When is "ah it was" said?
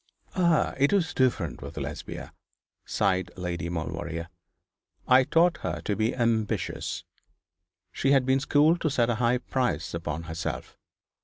0.35-1.13